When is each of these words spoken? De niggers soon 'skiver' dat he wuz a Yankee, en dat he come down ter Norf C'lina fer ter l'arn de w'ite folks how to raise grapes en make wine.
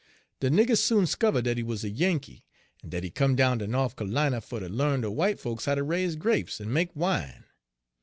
De 0.39 0.49
niggers 0.49 0.79
soon 0.79 1.05
'skiver' 1.05 1.43
dat 1.43 1.57
he 1.57 1.61
wuz 1.63 1.83
a 1.83 1.89
Yankee, 1.91 2.43
en 2.83 2.89
dat 2.89 3.03
he 3.03 3.11
come 3.11 3.35
down 3.35 3.59
ter 3.59 3.67
Norf 3.67 3.95
C'lina 3.95 4.41
fer 4.41 4.59
ter 4.61 4.67
l'arn 4.69 5.01
de 5.01 5.11
w'ite 5.11 5.39
folks 5.39 5.65
how 5.65 5.75
to 5.75 5.83
raise 5.83 6.15
grapes 6.15 6.59
en 6.59 6.73
make 6.73 6.89
wine. 6.95 7.43